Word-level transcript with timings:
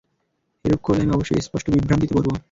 এরূপ 0.65 0.81
করলে 0.83 1.01
আমি 1.03 1.13
অবশ্যই-স্পষ্ট 1.13 1.65
বিভ্রান্তিতে 1.73 2.13
পড়ব। 2.15 2.27